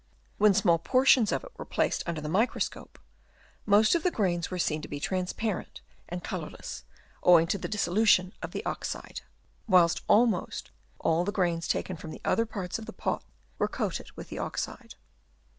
[0.39, 2.97] When small portions of it were placed under the microscope,
[3.67, 6.85] most of the grains were seen to be transparent and colourless,
[7.21, 9.21] owing to the dissolution of the oxide;
[9.67, 13.23] whilst almost all the grains taken from other parts of the pot
[13.59, 14.95] were coated with the oxide.